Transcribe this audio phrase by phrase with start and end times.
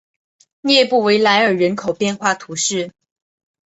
[0.61, 2.91] 列布维莱尔人口变化图示